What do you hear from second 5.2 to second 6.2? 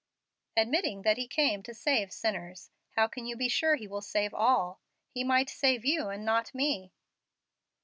might save you